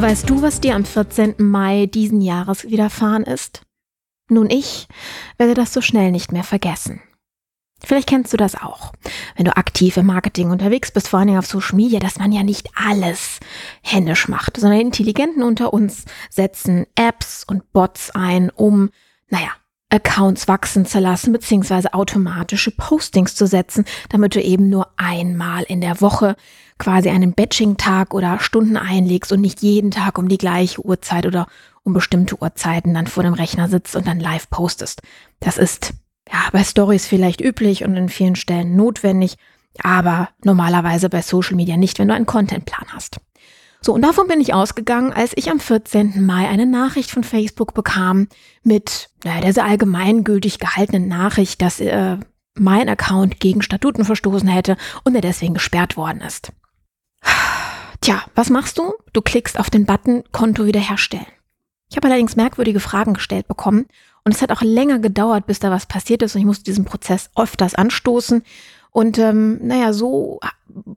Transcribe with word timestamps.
Weißt 0.00 0.30
du, 0.30 0.42
was 0.42 0.60
dir 0.60 0.76
am 0.76 0.84
14. 0.84 1.34
Mai 1.38 1.86
diesen 1.86 2.20
Jahres 2.20 2.64
widerfahren 2.64 3.24
ist? 3.24 3.62
Nun, 4.28 4.48
ich 4.50 4.86
werde 5.38 5.54
das 5.54 5.72
so 5.72 5.80
schnell 5.80 6.12
nicht 6.12 6.32
mehr 6.32 6.44
vergessen. 6.44 7.00
Vielleicht 7.84 8.08
kennst 8.08 8.32
du 8.32 8.36
das 8.36 8.56
auch, 8.56 8.92
wenn 9.36 9.44
du 9.44 9.56
aktiv 9.56 9.96
im 9.96 10.06
Marketing 10.06 10.50
unterwegs 10.50 10.90
bist, 10.90 11.08
vor 11.08 11.20
allem 11.20 11.36
auf 11.36 11.46
Social 11.46 11.76
Media, 11.76 12.00
dass 12.00 12.18
man 12.18 12.32
ja 12.32 12.42
nicht 12.42 12.68
alles 12.74 13.38
händisch 13.82 14.28
macht, 14.28 14.56
sondern 14.56 14.80
Intelligenten 14.80 15.42
unter 15.42 15.72
uns 15.72 16.04
setzen 16.28 16.86
Apps 16.96 17.44
und 17.44 17.72
Bots 17.72 18.10
ein, 18.10 18.50
um, 18.50 18.90
naja, 19.28 19.50
Accounts 19.90 20.48
wachsen 20.48 20.86
zu 20.86 20.98
lassen, 20.98 21.32
beziehungsweise 21.32 21.94
automatische 21.94 22.72
Postings 22.72 23.34
zu 23.34 23.46
setzen, 23.46 23.84
damit 24.10 24.34
du 24.34 24.42
eben 24.42 24.68
nur 24.68 24.88
einmal 24.96 25.62
in 25.62 25.80
der 25.80 26.00
Woche 26.00 26.36
quasi 26.78 27.10
einen 27.10 27.32
Batching-Tag 27.32 28.14
oder 28.14 28.38
Stunden 28.40 28.76
einlegst 28.76 29.32
und 29.32 29.40
nicht 29.40 29.62
jeden 29.62 29.90
Tag 29.90 30.18
um 30.18 30.28
die 30.28 30.38
gleiche 30.38 30.84
Uhrzeit 30.84 31.26
oder 31.26 31.46
um 31.82 31.92
bestimmte 31.92 32.40
Uhrzeiten 32.40 32.94
dann 32.94 33.06
vor 33.06 33.22
dem 33.22 33.34
Rechner 33.34 33.68
sitzt 33.68 33.96
und 33.96 34.06
dann 34.06 34.20
live 34.20 34.50
postest. 34.50 35.02
Das 35.40 35.58
ist 35.58 35.94
ja 36.30 36.38
bei 36.52 36.62
Stories 36.62 37.06
vielleicht 37.06 37.40
üblich 37.40 37.84
und 37.84 37.96
in 37.96 38.08
vielen 38.08 38.36
Stellen 38.36 38.76
notwendig, 38.76 39.36
aber 39.82 40.28
normalerweise 40.44 41.08
bei 41.08 41.22
Social 41.22 41.56
Media 41.56 41.76
nicht, 41.76 41.98
wenn 41.98 42.08
du 42.08 42.14
einen 42.14 42.26
Contentplan 42.26 42.86
hast. 42.92 43.20
So, 43.80 43.94
und 43.94 44.02
davon 44.02 44.26
bin 44.26 44.40
ich 44.40 44.54
ausgegangen, 44.54 45.12
als 45.12 45.32
ich 45.36 45.50
am 45.50 45.60
14. 45.60 46.24
Mai 46.24 46.48
eine 46.48 46.66
Nachricht 46.66 47.10
von 47.10 47.22
Facebook 47.22 47.74
bekam 47.74 48.28
mit 48.62 49.10
naja, 49.24 49.40
der 49.40 49.52
sehr 49.52 49.64
allgemeingültig 49.64 50.58
gehaltenen 50.58 51.06
Nachricht, 51.06 51.62
dass 51.62 51.78
äh, 51.80 52.16
mein 52.54 52.88
Account 52.88 53.38
gegen 53.38 53.62
Statuten 53.62 54.04
verstoßen 54.04 54.48
hätte 54.48 54.76
und 55.04 55.14
er 55.14 55.20
deswegen 55.20 55.54
gesperrt 55.54 55.96
worden 55.96 56.20
ist. 56.20 56.52
Tja, 58.08 58.22
was 58.34 58.48
machst 58.48 58.78
du? 58.78 58.94
Du 59.12 59.20
klickst 59.20 59.60
auf 59.60 59.68
den 59.68 59.84
Button 59.84 60.24
Konto 60.32 60.64
wiederherstellen. 60.64 61.26
Ich 61.90 61.96
habe 61.98 62.08
allerdings 62.08 62.36
merkwürdige 62.36 62.80
Fragen 62.80 63.12
gestellt 63.12 63.48
bekommen 63.48 63.84
und 64.24 64.34
es 64.34 64.40
hat 64.40 64.50
auch 64.50 64.62
länger 64.62 64.98
gedauert, 64.98 65.44
bis 65.44 65.58
da 65.58 65.70
was 65.70 65.84
passiert 65.84 66.22
ist 66.22 66.34
und 66.34 66.40
ich 66.40 66.46
musste 66.46 66.64
diesen 66.64 66.86
Prozess 66.86 67.28
öfters 67.36 67.74
anstoßen. 67.74 68.44
Und 68.92 69.18
ähm, 69.18 69.58
naja, 69.60 69.92
so 69.92 70.40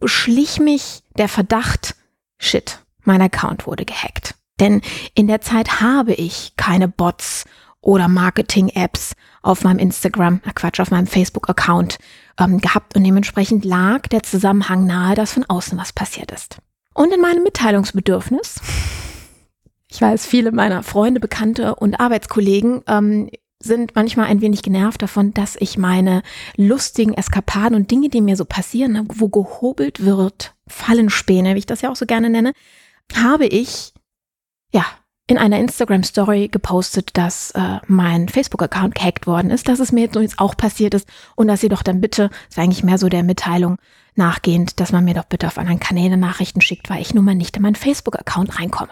schlich 0.06 0.62
mich 0.62 1.04
der 1.18 1.28
Verdacht, 1.28 1.98
Shit, 2.38 2.80
mein 3.04 3.22
Account 3.22 3.68
wurde 3.68 3.84
gehackt. 3.84 4.36
Denn 4.62 4.82
in 5.14 5.28
der 5.28 5.42
Zeit 5.42 5.82
habe 5.82 6.14
ich 6.14 6.54
keine 6.56 6.88
Bots 6.88 7.44
oder 7.82 8.08
Marketing-Apps 8.08 9.16
auf 9.42 9.66
meinem 9.66 9.80
Instagram, 9.80 10.40
na 10.46 10.54
Quatsch, 10.54 10.80
auf 10.80 10.92
meinem 10.92 11.08
Facebook-Account 11.08 11.98
ähm, 12.40 12.62
gehabt 12.62 12.96
und 12.96 13.04
dementsprechend 13.04 13.66
lag 13.66 14.08
der 14.08 14.24
Zusammenhang 14.24 14.86
nahe, 14.86 15.14
dass 15.14 15.34
von 15.34 15.44
außen 15.44 15.78
was 15.78 15.92
passiert 15.92 16.32
ist. 16.32 16.62
Und 17.02 17.12
in 17.12 17.20
meinem 17.20 17.42
Mitteilungsbedürfnis, 17.42 18.62
ich 19.90 20.00
weiß, 20.00 20.28
viele 20.28 20.52
meiner 20.52 20.84
Freunde, 20.84 21.20
Bekannte 21.20 21.74
und 21.74 22.00
Arbeitskollegen 22.00 22.84
ähm, 22.86 23.32
sind 23.58 23.96
manchmal 23.96 24.28
ein 24.28 24.42
wenig 24.42 24.62
genervt 24.62 25.02
davon, 25.02 25.34
dass 25.34 25.56
ich 25.60 25.80
meine 25.80 26.22
lustigen 26.58 27.16
Eskapaden 27.16 27.76
und 27.76 27.90
Dinge, 27.90 28.10
die 28.10 28.22
mir 28.22 28.38
so 28.38 28.46
passieren, 28.46 29.10
wo 29.16 29.30
gehobelt 29.30 30.06
wird, 30.06 30.54
Fallenspäne, 30.68 31.56
wie 31.56 31.60
ich 31.60 31.66
das 31.66 31.82
ja 31.82 31.90
auch 31.90 31.96
so 31.96 32.06
gerne 32.06 32.30
nenne, 32.30 32.54
habe 33.16 33.48
ich 33.48 33.96
ja 34.72 34.86
in 35.26 35.40
einer 35.40 35.58
Instagram 35.58 36.04
Story 36.04 36.50
gepostet, 36.50 37.18
dass 37.18 37.50
äh, 37.52 37.80
mein 37.88 38.30
Facebook-Account 38.30 38.94
gehackt 38.94 39.26
worden 39.26 39.50
ist, 39.50 39.68
dass 39.68 39.80
es 39.80 39.92
mir 39.92 40.02
jetzt 40.02 40.38
auch 40.38 40.56
passiert 40.56 40.94
ist 40.94 41.08
und 41.36 41.48
dass 41.48 41.62
sie 41.62 41.70
doch 41.70 41.82
dann 41.82 42.00
bitte, 42.00 42.30
das 42.48 42.58
war 42.58 42.64
eigentlich 42.64 42.84
mehr 42.84 43.00
so 43.00 43.10
der 43.10 43.24
Mitteilung, 43.24 43.78
nachgehend, 44.16 44.80
dass 44.80 44.92
man 44.92 45.06
mir 45.06 45.14
doch 45.14 45.26
bitte 45.26 45.48
auf 45.48 45.58
anderen 45.58 45.80
Kanälen 45.80 46.20
Nachrichten 46.20 46.62
schickt, 46.62 46.90
weil 46.90 47.02
ich 47.02 47.14
nun 47.14 47.26
mal 47.26 47.36
nicht 47.36 47.56
in 47.56 47.64
meinen 47.64 47.76
Facebook-Account 47.76 48.60
reinkomme. 48.60 48.92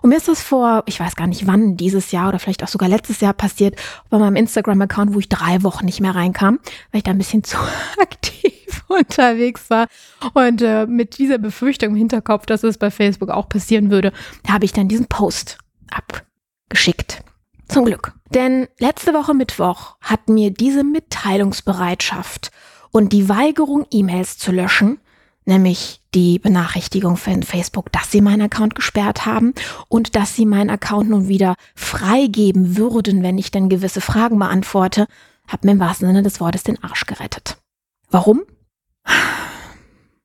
Und 0.00 0.10
mir 0.10 0.16
ist 0.16 0.28
das 0.28 0.42
vor, 0.42 0.82
ich 0.86 1.00
weiß 1.00 1.16
gar 1.16 1.26
nicht 1.26 1.46
wann, 1.46 1.76
dieses 1.76 2.12
Jahr 2.12 2.28
oder 2.28 2.38
vielleicht 2.38 2.62
auch 2.62 2.68
sogar 2.68 2.88
letztes 2.88 3.20
Jahr 3.20 3.32
passiert, 3.32 3.76
bei 4.08 4.18
meinem 4.18 4.36
Instagram-Account, 4.36 5.14
wo 5.14 5.18
ich 5.18 5.28
drei 5.28 5.62
Wochen 5.62 5.84
nicht 5.84 6.00
mehr 6.00 6.14
reinkam, 6.14 6.58
weil 6.92 6.98
ich 6.98 7.02
da 7.04 7.10
ein 7.10 7.18
bisschen 7.18 7.44
zu 7.44 7.56
aktiv 8.00 8.84
unterwegs 8.88 9.70
war. 9.70 9.86
Und 10.34 10.62
äh, 10.62 10.86
mit 10.86 11.18
dieser 11.18 11.38
Befürchtung 11.38 11.90
im 11.90 11.96
Hinterkopf, 11.96 12.46
dass 12.46 12.62
es 12.62 12.78
bei 12.78 12.90
Facebook 12.90 13.30
auch 13.30 13.48
passieren 13.48 13.90
würde, 13.90 14.12
habe 14.48 14.64
ich 14.64 14.72
dann 14.72 14.88
diesen 14.88 15.06
Post 15.06 15.58
abgeschickt. 15.90 17.22
Zum 17.68 17.84
Glück. 17.84 18.12
Denn 18.30 18.66
letzte 18.78 19.14
Woche 19.14 19.34
Mittwoch 19.34 19.96
hat 20.00 20.28
mir 20.28 20.50
diese 20.50 20.82
Mitteilungsbereitschaft 20.82 22.50
und 22.90 23.12
die 23.12 23.28
Weigerung, 23.28 23.86
E-Mails 23.90 24.38
zu 24.38 24.52
löschen, 24.52 24.98
nämlich 25.44 26.00
die 26.14 26.38
Benachrichtigung 26.38 27.16
von 27.16 27.42
Facebook, 27.42 27.92
dass 27.92 28.10
sie 28.10 28.20
meinen 28.20 28.42
Account 28.42 28.74
gesperrt 28.74 29.26
haben 29.26 29.54
und 29.88 30.16
dass 30.16 30.34
sie 30.34 30.46
meinen 30.46 30.70
Account 30.70 31.10
nun 31.10 31.28
wieder 31.28 31.54
freigeben 31.74 32.76
würden, 32.76 33.22
wenn 33.22 33.38
ich 33.38 33.50
denn 33.50 33.68
gewisse 33.68 34.00
Fragen 34.00 34.38
beantworte, 34.38 35.06
hat 35.46 35.64
mir 35.64 35.72
im 35.72 35.80
wahrsten 35.80 36.06
Sinne 36.08 36.22
des 36.22 36.40
Wortes 36.40 36.62
den 36.62 36.82
Arsch 36.82 37.06
gerettet. 37.06 37.58
Warum? 38.10 38.42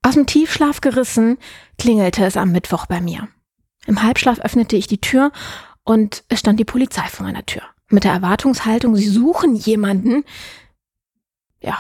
Aus 0.02 0.14
dem 0.14 0.28
Tiefschlaf 0.28 0.82
gerissen 0.82 1.38
klingelte 1.78 2.26
es 2.26 2.38
am 2.38 2.52
Mittwoch 2.52 2.86
bei 2.86 3.02
mir. 3.02 3.28
Im 3.88 4.02
Halbschlaf 4.02 4.40
öffnete 4.40 4.76
ich 4.76 4.88
die 4.88 5.02
Tür 5.02 5.32
und 5.84 6.24
es 6.30 6.40
stand 6.40 6.60
die 6.60 6.66
Polizei 6.66 7.08
vor 7.08 7.26
meiner 7.26 7.46
Tür. 7.46 7.64
Mit 7.90 8.04
der 8.04 8.14
Erwartungshaltung, 8.14 8.96
sie 8.96 9.08
suchen 9.08 9.56
jemanden, 9.56 10.24
ja, 11.62 11.78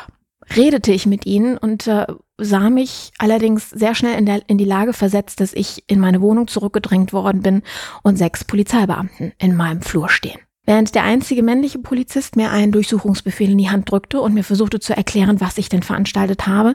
redete 0.55 0.91
ich 0.91 1.05
mit 1.05 1.25
ihnen 1.25 1.57
und 1.57 1.87
äh, 1.87 2.05
sah 2.37 2.69
mich 2.69 3.11
allerdings 3.17 3.69
sehr 3.69 3.95
schnell 3.95 4.17
in, 4.17 4.25
der, 4.25 4.41
in 4.47 4.57
die 4.57 4.65
Lage 4.65 4.93
versetzt, 4.93 5.39
dass 5.39 5.53
ich 5.53 5.83
in 5.87 5.99
meine 5.99 6.21
Wohnung 6.21 6.47
zurückgedrängt 6.47 7.13
worden 7.13 7.41
bin 7.41 7.61
und 8.03 8.17
sechs 8.17 8.43
Polizeibeamten 8.43 9.33
in 9.37 9.55
meinem 9.55 9.81
Flur 9.81 10.09
stehen. 10.09 10.39
Während 10.65 10.95
der 10.95 11.03
einzige 11.03 11.43
männliche 11.43 11.79
Polizist 11.79 12.35
mir 12.35 12.51
einen 12.51 12.71
Durchsuchungsbefehl 12.71 13.51
in 13.51 13.57
die 13.57 13.69
Hand 13.69 13.89
drückte 13.89 14.19
und 14.19 14.33
mir 14.33 14.43
versuchte 14.43 14.79
zu 14.79 14.95
erklären, 14.95 15.39
was 15.39 15.57
ich 15.57 15.69
denn 15.69 15.83
veranstaltet 15.83 16.47
habe, 16.47 16.73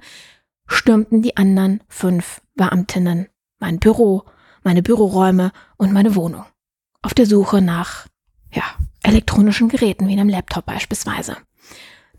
stürmten 0.67 1.23
die 1.23 1.37
anderen 1.37 1.83
fünf 1.89 2.41
Beamtinnen 2.55 3.27
mein 3.59 3.79
Büro, 3.79 4.25
meine 4.63 4.83
Büroräume 4.83 5.53
und 5.77 5.93
meine 5.93 6.15
Wohnung. 6.15 6.45
Auf 7.03 7.15
der 7.15 7.27
Suche 7.27 7.61
nach, 7.61 8.07
ja, 8.53 8.65
elektronischen 9.03 9.69
Geräten 9.69 10.09
wie 10.09 10.13
einem 10.13 10.29
Laptop 10.29 10.67
beispielsweise. 10.67 11.37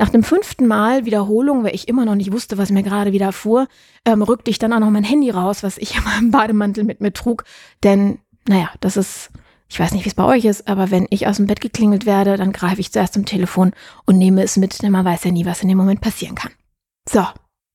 Nach 0.01 0.09
dem 0.09 0.23
fünften 0.23 0.65
Mal 0.65 1.05
Wiederholung, 1.05 1.63
weil 1.63 1.75
ich 1.75 1.87
immer 1.87 2.05
noch 2.05 2.15
nicht 2.15 2.31
wusste, 2.31 2.57
was 2.57 2.71
mir 2.71 2.81
gerade 2.81 3.11
wieder 3.11 3.31
fuhr, 3.31 3.67
ähm, 4.03 4.23
rückte 4.23 4.49
ich 4.49 4.57
dann 4.57 4.73
auch 4.73 4.79
noch 4.79 4.89
mein 4.89 5.03
Handy 5.03 5.29
raus, 5.29 5.61
was 5.61 5.77
ich 5.77 5.95
in 5.95 6.03
meinem 6.03 6.31
Bademantel 6.31 6.83
mit 6.83 7.01
mir 7.01 7.13
trug. 7.13 7.43
Denn, 7.83 8.17
naja, 8.47 8.71
das 8.79 8.97
ist, 8.97 9.29
ich 9.69 9.79
weiß 9.79 9.91
nicht, 9.91 10.03
wie 10.03 10.09
es 10.09 10.15
bei 10.15 10.23
euch 10.23 10.45
ist, 10.45 10.67
aber 10.67 10.89
wenn 10.89 11.05
ich 11.11 11.27
aus 11.27 11.37
dem 11.37 11.45
Bett 11.45 11.61
geklingelt 11.61 12.07
werde, 12.07 12.35
dann 12.35 12.51
greife 12.51 12.81
ich 12.81 12.91
zuerst 12.91 13.13
zum 13.13 13.27
Telefon 13.27 13.73
und 14.07 14.17
nehme 14.17 14.41
es 14.41 14.57
mit, 14.57 14.81
denn 14.81 14.91
man 14.91 15.05
weiß 15.05 15.23
ja 15.23 15.29
nie, 15.29 15.45
was 15.45 15.61
in 15.61 15.69
dem 15.69 15.77
Moment 15.77 16.01
passieren 16.01 16.33
kann. 16.33 16.51
So, 17.07 17.23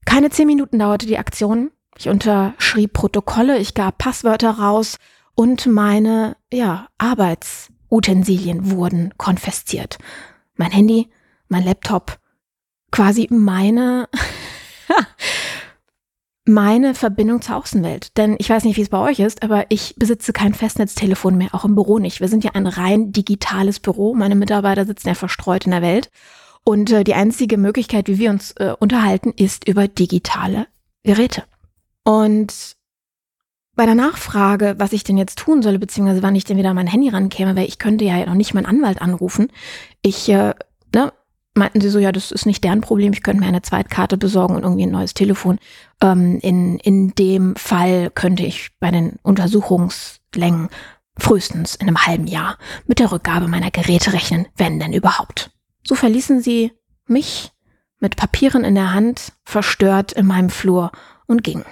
keine 0.05 0.31
zehn 0.31 0.49
Minuten 0.49 0.81
dauerte 0.81 1.07
die 1.07 1.19
Aktion. 1.19 1.71
Ich 1.97 2.09
unterschrieb 2.09 2.93
Protokolle, 2.93 3.59
ich 3.59 3.75
gab 3.75 3.99
Passwörter 3.99 4.51
raus 4.51 4.99
und 5.37 5.65
meine, 5.67 6.37
ja, 6.53 6.89
Arbeitsutensilien 6.99 8.73
wurden 8.73 9.15
konfisziert. 9.17 9.99
Mein 10.57 10.73
Handy, 10.73 11.09
mein 11.49 11.65
Laptop, 11.65 12.19
quasi 12.91 13.29
meine, 13.31 14.09
meine 16.45 16.95
Verbindung 16.95 17.43
zur 17.43 17.57
Außenwelt. 17.57 18.17
Denn 18.17 18.37
ich 18.39 18.49
weiß 18.49 18.65
nicht, 18.65 18.77
wie 18.77 18.83
es 18.83 18.89
bei 18.89 18.99
euch 18.99 19.21
ist, 19.21 19.43
aber 19.43 19.67
ich 19.69 19.95
besitze 19.97 20.33
kein 20.33 20.55
Festnetztelefon 20.55 21.37
mehr, 21.37 21.55
auch 21.55 21.65
im 21.65 21.75
Büro 21.75 21.99
nicht. 21.99 22.21
Wir 22.21 22.29
sind 22.29 22.45
ja 22.45 22.53
ein 22.53 22.67
rein 22.67 23.13
digitales 23.13 23.81
Büro. 23.81 24.15
Meine 24.15 24.35
Mitarbeiter 24.35 24.85
sitzen 24.85 25.09
ja 25.09 25.15
verstreut 25.15 25.65
in 25.65 25.73
der 25.73 25.83
Welt. 25.83 26.11
Und 26.65 26.91
äh, 26.91 27.05
die 27.05 27.15
einzige 27.15 27.59
Möglichkeit, 27.59 28.09
wie 28.09 28.19
wir 28.19 28.31
uns 28.31 28.53
äh, 28.53 28.75
unterhalten, 28.79 29.33
ist 29.37 29.69
über 29.69 29.87
digitale 29.87 30.67
Geräte. 31.05 31.45
Und 32.03 32.77
bei 33.77 33.85
der 33.85 33.95
Nachfrage, 33.95 34.75
was 34.79 34.93
ich 34.93 35.05
denn 35.05 35.19
jetzt 35.19 35.39
tun 35.39 35.63
solle, 35.63 35.79
beziehungsweise 35.79 36.23
wann 36.23 36.35
ich 36.35 36.45
denn 36.45 36.57
wieder 36.57 36.71
an 36.71 36.77
mein 36.77 36.87
Handy 36.87 37.11
rankäme, 37.11 37.55
weil 37.55 37.69
ich 37.69 37.79
könnte 37.79 38.05
ja 38.05 38.25
noch 38.25 38.35
nicht 38.35 38.55
meinen 38.55 38.67
Anwalt 38.67 39.03
anrufen. 39.03 39.53
Ich, 40.03 40.29
äh, 40.29 40.55
ne, 40.95 41.13
meinten 41.57 41.81
sie 41.81 41.91
so, 41.91 41.99
ja, 41.99 42.13
das 42.13 42.31
ist 42.31 42.47
nicht 42.47 42.63
deren 42.63 42.81
Problem, 42.81 43.13
ich 43.13 43.23
könnte 43.23 43.41
mir 43.41 43.49
eine 43.49 43.63
Zweitkarte 43.63 44.17
besorgen 44.17 44.55
und 44.55 44.63
irgendwie 44.63 44.85
ein 44.85 44.91
neues 44.91 45.15
Telefon. 45.15 45.59
Ähm, 46.01 46.39
in, 46.43 46.79
in 46.79 47.15
dem 47.15 47.57
Fall 47.57 48.11
könnte 48.11 48.45
ich 48.45 48.71
bei 48.79 48.91
den 48.91 49.19
Untersuchungslängen 49.23 50.69
frühestens 51.19 51.75
in 51.75 51.89
einem 51.89 52.07
halben 52.07 52.27
Jahr 52.27 52.59
mit 52.87 52.99
der 52.99 53.11
Rückgabe 53.11 53.49
meiner 53.49 53.71
Geräte 53.71 54.13
rechnen, 54.13 54.47
wenn 54.57 54.79
denn 54.79 54.93
überhaupt. 54.93 55.51
So 55.83 55.95
verließen 55.95 56.43
sie 56.43 56.73
mich 57.07 57.53
mit 57.99 58.17
Papieren 58.17 58.65
in 58.65 58.75
der 58.75 58.93
Hand, 58.93 59.33
verstört 59.45 60.13
in 60.13 60.27
meinem 60.27 60.51
Flur 60.51 60.93
und 61.27 61.43
gingen 61.43 61.65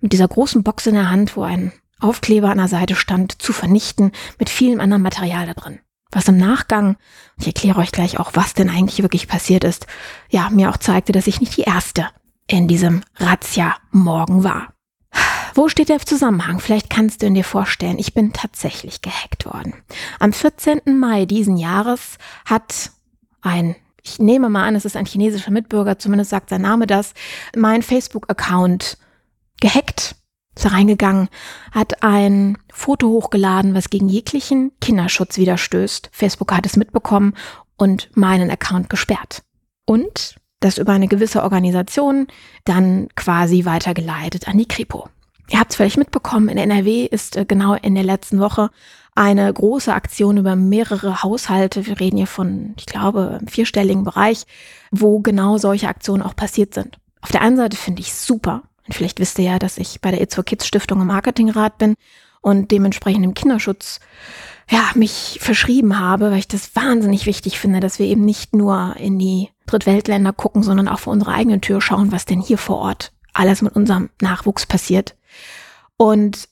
mit 0.00 0.12
dieser 0.12 0.28
großen 0.28 0.62
Box 0.62 0.86
in 0.86 0.94
der 0.94 1.10
Hand, 1.10 1.36
wo 1.36 1.42
ein 1.42 1.72
Aufkleber 2.00 2.50
an 2.50 2.58
der 2.58 2.68
Seite 2.68 2.94
stand, 2.94 3.40
zu 3.42 3.52
vernichten, 3.52 4.12
mit 4.38 4.48
vielem 4.48 4.80
anderen 4.80 5.02
Material 5.02 5.46
da 5.46 5.54
drin. 5.54 5.80
Was 6.12 6.28
im 6.28 6.36
Nachgang, 6.36 6.96
ich 7.38 7.46
erkläre 7.46 7.78
euch 7.78 7.92
gleich 7.92 8.18
auch, 8.18 8.32
was 8.34 8.54
denn 8.54 8.68
eigentlich 8.68 9.02
wirklich 9.02 9.28
passiert 9.28 9.64
ist, 9.64 9.86
ja, 10.28 10.50
mir 10.50 10.70
auch 10.70 10.76
zeigte, 10.76 11.12
dass 11.12 11.26
ich 11.26 11.40
nicht 11.40 11.56
die 11.56 11.62
Erste 11.62 12.08
in 12.46 12.66
diesem 12.66 13.02
Razzia 13.16 13.76
morgen 13.92 14.42
war. 14.42 14.74
Wo 15.54 15.68
steht 15.68 15.88
der 15.88 16.00
Zusammenhang? 16.00 16.60
Vielleicht 16.60 16.90
kannst 16.90 17.22
du 17.22 17.26
ihn 17.26 17.34
dir 17.34 17.44
vorstellen. 17.44 17.98
Ich 17.98 18.14
bin 18.14 18.32
tatsächlich 18.32 19.02
gehackt 19.02 19.46
worden. 19.46 19.74
Am 20.18 20.32
14. 20.32 20.98
Mai 20.98 21.26
diesen 21.26 21.56
Jahres 21.56 22.18
hat 22.44 22.90
ein, 23.40 23.76
ich 24.02 24.18
nehme 24.18 24.48
mal 24.48 24.66
an, 24.66 24.76
es 24.76 24.84
ist 24.84 24.96
ein 24.96 25.06
chinesischer 25.06 25.50
Mitbürger, 25.50 25.98
zumindest 25.98 26.30
sagt 26.30 26.50
sein 26.50 26.62
Name 26.62 26.86
das, 26.86 27.14
mein 27.56 27.82
Facebook-Account 27.82 28.98
gehackt, 29.60 30.16
ist 30.64 30.72
reingegangen, 30.72 31.28
hat 31.72 32.02
ein 32.02 32.58
Foto 32.72 33.08
hochgeladen, 33.08 33.74
was 33.74 33.90
gegen 33.90 34.08
jeglichen 34.08 34.72
Kinderschutz 34.80 35.36
widerstößt. 35.36 36.10
Facebook 36.12 36.52
hat 36.52 36.66
es 36.66 36.76
mitbekommen 36.76 37.34
und 37.76 38.10
meinen 38.14 38.50
Account 38.50 38.90
gesperrt. 38.90 39.42
Und 39.86 40.36
das 40.60 40.78
über 40.78 40.92
eine 40.92 41.08
gewisse 41.08 41.42
Organisation 41.42 42.26
dann 42.64 43.08
quasi 43.16 43.64
weitergeleitet 43.64 44.46
an 44.46 44.58
die 44.58 44.68
Kripo. 44.68 45.08
Ihr 45.48 45.58
habt 45.58 45.72
es 45.72 45.76
vielleicht 45.76 45.96
mitbekommen, 45.96 46.48
in 46.48 46.58
NRW 46.58 47.06
ist 47.06 47.36
äh, 47.36 47.44
genau 47.44 47.74
in 47.74 47.94
der 47.94 48.04
letzten 48.04 48.38
Woche 48.38 48.70
eine 49.16 49.52
große 49.52 49.92
Aktion 49.92 50.36
über 50.36 50.54
mehrere 50.54 51.22
Haushalte, 51.22 51.86
wir 51.86 51.98
reden 51.98 52.18
hier 52.18 52.28
von, 52.28 52.74
ich 52.78 52.86
glaube, 52.86 53.38
im 53.40 53.48
vierstelligen 53.48 54.04
Bereich, 54.04 54.46
wo 54.92 55.18
genau 55.18 55.58
solche 55.58 55.88
Aktionen 55.88 56.22
auch 56.22 56.36
passiert 56.36 56.74
sind. 56.74 56.98
Auf 57.20 57.32
der 57.32 57.42
einen 57.42 57.56
Seite 57.56 57.76
finde 57.76 58.00
ich 58.00 58.14
super, 58.14 58.62
vielleicht 58.94 59.20
wisst 59.20 59.38
ihr 59.38 59.44
ja, 59.46 59.58
dass 59.58 59.78
ich 59.78 60.00
bei 60.00 60.10
der 60.10 60.20
It's 60.20 60.34
for 60.34 60.44
Kids 60.44 60.66
Stiftung 60.66 61.00
im 61.00 61.06
Marketingrat 61.06 61.78
bin 61.78 61.94
und 62.40 62.70
dementsprechend 62.70 63.24
im 63.24 63.34
Kinderschutz 63.34 64.00
ja, 64.70 64.90
mich 64.94 65.38
verschrieben 65.40 65.98
habe, 65.98 66.30
weil 66.30 66.38
ich 66.38 66.48
das 66.48 66.76
wahnsinnig 66.76 67.26
wichtig 67.26 67.58
finde, 67.58 67.80
dass 67.80 67.98
wir 67.98 68.06
eben 68.06 68.24
nicht 68.24 68.54
nur 68.54 68.94
in 68.98 69.18
die 69.18 69.48
Drittweltländer 69.66 70.32
gucken, 70.32 70.62
sondern 70.62 70.88
auch 70.88 71.00
vor 71.00 71.12
unsere 71.12 71.32
eigene 71.32 71.60
Tür 71.60 71.80
schauen, 71.80 72.12
was 72.12 72.24
denn 72.24 72.40
hier 72.40 72.58
vor 72.58 72.78
Ort 72.78 73.12
alles 73.32 73.62
mit 73.62 73.74
unserem 73.74 74.10
Nachwuchs 74.20 74.66
passiert. 74.66 75.16
Und 75.96 76.48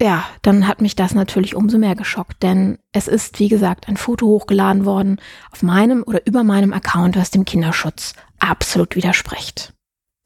ja, 0.00 0.24
dann 0.42 0.66
hat 0.66 0.80
mich 0.80 0.96
das 0.96 1.14
natürlich 1.14 1.54
umso 1.54 1.78
mehr 1.78 1.94
geschockt, 1.94 2.42
denn 2.42 2.78
es 2.92 3.08
ist, 3.08 3.38
wie 3.38 3.48
gesagt, 3.48 3.88
ein 3.88 3.96
Foto 3.96 4.26
hochgeladen 4.26 4.84
worden 4.84 5.20
auf 5.52 5.62
meinem 5.62 6.02
oder 6.02 6.26
über 6.26 6.42
meinem 6.44 6.72
Account, 6.72 7.16
was 7.16 7.30
dem 7.30 7.44
Kinderschutz 7.44 8.14
absolut 8.38 8.96
widerspricht. 8.96 9.72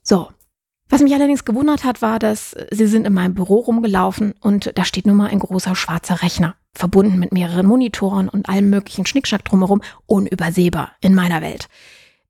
So, 0.02 0.30
was 0.98 1.04
mich 1.04 1.14
allerdings 1.14 1.44
gewundert 1.44 1.84
hat, 1.84 2.02
war, 2.02 2.18
dass 2.18 2.56
sie 2.72 2.88
sind 2.88 3.06
in 3.06 3.12
meinem 3.12 3.32
Büro 3.32 3.60
rumgelaufen 3.60 4.34
und 4.40 4.76
da 4.76 4.84
steht 4.84 5.06
nun 5.06 5.16
mal 5.16 5.28
ein 5.28 5.38
großer 5.38 5.76
schwarzer 5.76 6.22
Rechner, 6.22 6.56
verbunden 6.74 7.20
mit 7.20 7.32
mehreren 7.32 7.66
Monitoren 7.66 8.28
und 8.28 8.48
allem 8.48 8.68
möglichen 8.68 9.06
Schnickschnack 9.06 9.44
drumherum, 9.44 9.80
unübersehbar 10.06 10.90
in 11.00 11.14
meiner 11.14 11.40
Welt. 11.40 11.68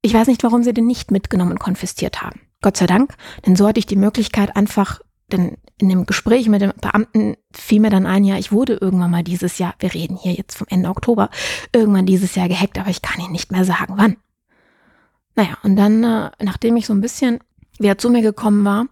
Ich 0.02 0.12
weiß 0.12 0.28
nicht, 0.28 0.42
warum 0.42 0.64
sie 0.64 0.74
den 0.74 0.86
nicht 0.86 1.10
mitgenommen 1.10 1.52
und 1.52 1.60
konfisziert 1.60 2.20
haben. 2.20 2.42
Gott 2.60 2.76
sei 2.76 2.86
Dank, 2.86 3.14
denn 3.46 3.56
so 3.56 3.66
hatte 3.66 3.78
ich 3.78 3.86
die 3.86 3.96
Möglichkeit 3.96 4.54
einfach, 4.54 5.00
denn 5.32 5.56
in 5.78 5.88
dem 5.88 6.04
Gespräch 6.04 6.46
mit 6.50 6.60
dem 6.60 6.74
Beamten 6.78 7.36
fiel 7.50 7.80
mir 7.80 7.90
dann 7.90 8.04
ein, 8.04 8.22
ja, 8.22 8.36
ich 8.36 8.52
wurde 8.52 8.74
irgendwann 8.74 9.10
mal 9.10 9.24
dieses 9.24 9.56
Jahr, 9.56 9.76
wir 9.78 9.94
reden 9.94 10.18
hier 10.18 10.34
jetzt 10.34 10.58
vom 10.58 10.66
Ende 10.68 10.90
Oktober, 10.90 11.30
irgendwann 11.74 12.04
dieses 12.04 12.34
Jahr 12.34 12.48
gehackt, 12.48 12.78
aber 12.78 12.90
ich 12.90 13.00
kann 13.00 13.18
Ihnen 13.24 13.32
nicht 13.32 13.50
mehr 13.50 13.64
sagen, 13.64 13.94
wann. 13.96 14.18
Naja, 15.36 15.56
und 15.62 15.76
dann, 15.76 16.04
äh, 16.04 16.30
nachdem 16.42 16.76
ich 16.76 16.84
so 16.84 16.92
ein 16.92 17.00
bisschen 17.00 17.38
wer 17.78 17.98
zu 17.98 18.10
mir 18.10 18.22
gekommen 18.22 18.64
war 18.64 18.86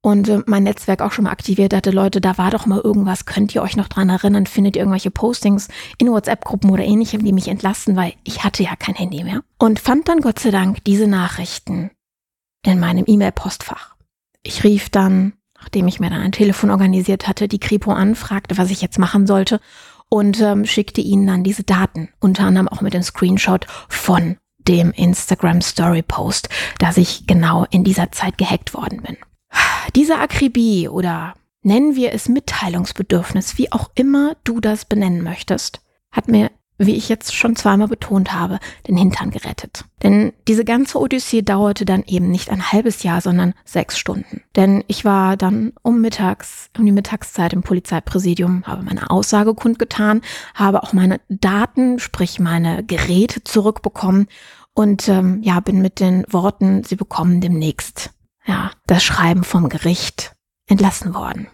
und 0.00 0.28
äh, 0.28 0.42
mein 0.46 0.62
Netzwerk 0.62 1.02
auch 1.02 1.12
schon 1.12 1.24
mal 1.24 1.32
aktiviert 1.32 1.74
hatte, 1.74 1.90
Leute, 1.90 2.20
da 2.20 2.38
war 2.38 2.50
doch 2.50 2.66
mal 2.66 2.80
irgendwas, 2.80 3.26
könnt 3.26 3.54
ihr 3.54 3.62
euch 3.62 3.76
noch 3.76 3.88
dran 3.88 4.08
erinnern, 4.08 4.46
findet 4.46 4.76
ihr 4.76 4.82
irgendwelche 4.82 5.10
Postings 5.10 5.68
in 5.98 6.10
WhatsApp-Gruppen 6.10 6.70
oder 6.70 6.84
ähnlichem, 6.84 7.24
die 7.24 7.32
mich 7.32 7.48
entlasten, 7.48 7.96
weil 7.96 8.14
ich 8.24 8.44
hatte 8.44 8.62
ja 8.62 8.76
kein 8.76 8.94
Handy 8.94 9.24
mehr. 9.24 9.42
Und 9.58 9.80
fand 9.80 10.08
dann 10.08 10.20
Gott 10.20 10.38
sei 10.38 10.50
Dank 10.50 10.84
diese 10.84 11.06
Nachrichten 11.06 11.90
in 12.64 12.80
meinem 12.80 13.04
E-Mail-Postfach. 13.06 13.96
Ich 14.42 14.64
rief 14.64 14.88
dann, 14.88 15.34
nachdem 15.58 15.88
ich 15.88 16.00
mir 16.00 16.10
dann 16.10 16.20
ein 16.20 16.32
Telefon 16.32 16.70
organisiert 16.70 17.26
hatte, 17.26 17.48
die 17.48 17.60
Kripo 17.60 17.92
an, 17.92 18.14
fragte, 18.14 18.56
was 18.56 18.70
ich 18.70 18.80
jetzt 18.80 18.98
machen 18.98 19.26
sollte 19.26 19.60
und 20.08 20.40
ähm, 20.40 20.64
schickte 20.64 21.00
ihnen 21.00 21.26
dann 21.26 21.44
diese 21.44 21.64
Daten, 21.64 22.08
unter 22.20 22.44
anderem 22.44 22.68
auch 22.68 22.80
mit 22.80 22.94
dem 22.94 23.02
Screenshot 23.02 23.66
von 23.88 24.36
dem 24.68 24.92
Instagram 24.92 25.62
Story 25.62 26.02
Post, 26.02 26.48
dass 26.78 26.96
ich 26.96 27.26
genau 27.26 27.66
in 27.70 27.84
dieser 27.84 28.12
Zeit 28.12 28.38
gehackt 28.38 28.74
worden 28.74 29.02
bin. 29.02 29.16
Diese 29.96 30.18
Akribie 30.18 30.88
oder 30.88 31.34
nennen 31.62 31.96
wir 31.96 32.12
es 32.12 32.28
Mitteilungsbedürfnis, 32.28 33.56
wie 33.56 33.72
auch 33.72 33.90
immer 33.94 34.36
du 34.44 34.60
das 34.60 34.84
benennen 34.84 35.22
möchtest, 35.22 35.80
hat 36.10 36.28
mir 36.28 36.50
wie 36.78 36.94
ich 36.94 37.08
jetzt 37.08 37.34
schon 37.34 37.56
zweimal 37.56 37.88
betont 37.88 38.32
habe, 38.32 38.60
den 38.86 38.96
Hintern 38.96 39.30
gerettet. 39.30 39.84
Denn 40.02 40.32
diese 40.46 40.64
ganze 40.64 40.98
Odyssee 40.98 41.42
dauerte 41.42 41.84
dann 41.84 42.04
eben 42.06 42.30
nicht 42.30 42.50
ein 42.50 42.70
halbes 42.70 43.02
Jahr, 43.02 43.20
sondern 43.20 43.52
sechs 43.64 43.98
Stunden. 43.98 44.42
Denn 44.54 44.84
ich 44.86 45.04
war 45.04 45.36
dann 45.36 45.72
um 45.82 46.00
mittags, 46.00 46.70
um 46.78 46.86
die 46.86 46.92
Mittagszeit 46.92 47.52
im 47.52 47.62
Polizeipräsidium, 47.62 48.64
habe 48.64 48.84
meine 48.84 49.10
Aussage 49.10 49.54
kundgetan, 49.54 50.22
habe 50.54 50.84
auch 50.84 50.92
meine 50.92 51.20
Daten, 51.28 51.98
sprich 51.98 52.38
meine 52.38 52.84
Geräte 52.84 53.42
zurückbekommen 53.42 54.28
und 54.78 55.08
ähm, 55.08 55.42
ja, 55.42 55.58
bin 55.58 55.82
mit 55.82 55.98
den 55.98 56.24
Worten, 56.28 56.84
sie 56.84 56.94
bekommen 56.94 57.40
demnächst 57.40 58.10
ja, 58.46 58.70
das 58.86 59.02
Schreiben 59.02 59.42
vom 59.42 59.68
Gericht 59.68 60.36
entlassen 60.68 61.14
worden. 61.14 61.48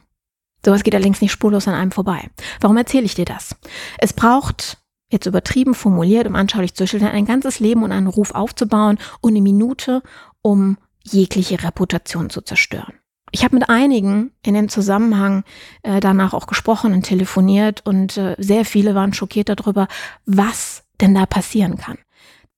Sowas 0.62 0.82
geht 0.82 0.94
allerdings 0.94 1.22
nicht 1.22 1.32
spurlos 1.32 1.66
an 1.66 1.72
einem 1.72 1.90
vorbei. 1.90 2.28
Warum 2.60 2.76
erzähle 2.76 3.06
ich 3.06 3.14
dir 3.14 3.24
das? 3.24 3.56
Es 3.96 4.12
braucht 4.12 4.76
jetzt 5.08 5.24
übertrieben 5.24 5.74
formuliert, 5.74 6.26
um 6.26 6.34
anschaulich 6.34 6.74
zu 6.74 6.86
schildern, 6.86 7.12
ein 7.12 7.24
ganzes 7.24 7.60
Leben 7.60 7.82
und 7.82 7.92
einen 7.92 8.08
Ruf 8.08 8.34
aufzubauen 8.34 8.98
und 9.22 9.30
eine 9.32 9.40
Minute, 9.40 10.02
um 10.42 10.76
jegliche 11.02 11.62
Reputation 11.62 12.28
zu 12.28 12.42
zerstören. 12.42 12.92
ich 13.30 13.42
habe 13.42 13.56
mit 13.56 13.70
einigen 13.70 14.32
in 14.44 14.52
dem 14.52 14.68
Zusammenhang 14.68 15.44
äh, 15.82 16.00
danach 16.00 16.34
auch 16.34 16.46
gesprochen 16.46 16.92
und 16.92 17.04
telefoniert 17.04 17.86
und 17.86 18.18
äh, 18.18 18.36
sehr 18.36 18.66
viele 18.66 18.94
waren 18.94 19.14
schockiert 19.14 19.48
darüber, 19.48 19.88
was 20.26 20.84
denn 21.00 21.14
da 21.14 21.24
passieren 21.24 21.78
kann. 21.78 21.96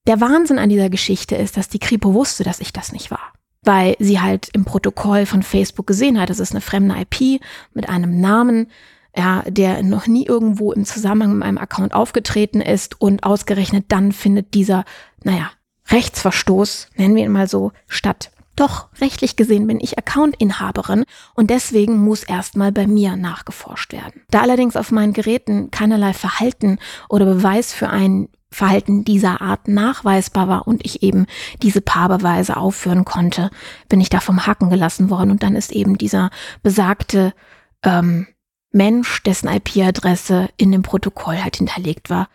Der 0.07 0.21
Wahnsinn 0.21 0.59
an 0.59 0.69
dieser 0.69 0.89
Geschichte 0.89 1.35
ist, 1.35 1.57
dass 1.57 1.69
die 1.69 1.81
Kripo 1.81 2.15
wusste, 2.15 2.45
dass 2.45 2.61
ich 2.61 2.73
das 2.73 2.93
nicht 2.93 3.11
war. 3.11 3.33
Weil 3.63 3.97
sie 3.99 4.21
halt 4.21 4.49
im 4.53 4.65
Protokoll 4.65 5.27
von 5.27 5.43
Facebook 5.43 5.87
gesehen 5.87 6.21
hat, 6.21 6.31
es 6.31 6.39
ist 6.39 6.53
eine 6.53 6.61
fremde 6.61 6.95
IP 7.01 7.41
mit 7.75 7.89
einem 7.89 8.21
Namen, 8.21 8.69
ja, 9.17 9.43
der 9.49 9.83
noch 9.83 10.07
nie 10.07 10.27
irgendwo 10.27 10.73
im 10.73 10.85
Zusammenhang 10.85 11.31
mit 11.31 11.41
meinem 11.41 11.59
Account 11.59 11.95
aufgetreten 11.95 12.61
ist 12.61 13.01
und 13.01 13.25
ausgerechnet 13.25 13.87
dann 13.89 14.13
findet 14.13 14.55
dieser, 14.55 14.85
naja, 15.25 15.51
Rechtsverstoß, 15.89 16.89
nennen 16.97 17.17
wir 17.17 17.25
ihn 17.25 17.33
mal 17.33 17.49
so, 17.49 17.73
statt. 17.89 18.31
Doch, 18.57 18.89
rechtlich 19.01 19.37
gesehen 19.37 19.67
bin 19.67 19.81
ich 19.81 19.99
Accountinhaberin 19.99 21.05
und 21.35 21.51
deswegen 21.51 21.99
muss 21.99 22.25
erstmal 22.25 22.73
bei 22.73 22.87
mir 22.87 23.17
nachgeforscht 23.17 23.93
werden. 23.93 24.23
Da 24.31 24.41
allerdings 24.41 24.77
auf 24.77 24.91
meinen 24.91 25.13
Geräten 25.13 25.71
keinerlei 25.71 26.15
Verhalten 26.15 26.79
oder 27.11 27.27
Beweis 27.27 27.75
für 27.75 27.91
ein 27.91 28.29
Verhalten 28.51 29.05
dieser 29.05 29.43
Art 29.43 29.69
nachweisbar 29.69 30.49
war 30.49 30.67
und 30.67 30.85
ich 30.87 31.03
eben 31.03 31.27
diese 31.63 31.83
Paarbeweise 31.83 32.57
aufführen 32.57 33.05
konnte, 33.05 33.51
bin 33.91 34.01
ich 34.01 34.09
da 34.09 34.21
vom 34.21 34.47
Haken 34.47 34.71
gelassen 34.71 35.11
worden 35.11 35.31
und 35.31 35.43
dann 35.43 35.57
ist 35.57 35.73
eben 35.73 35.99
dieser 35.99 36.31
besagte 36.63 37.35
ähm, 37.83 38.27
Mensch, 38.73 39.23
dessen 39.23 39.49
IP-Adresse 39.49 40.49
in 40.57 40.73
dem 40.73 40.83
Protokoll 40.83 41.43
halt 41.43 41.57
hinterlegt 41.57 42.09
war, 42.09 42.29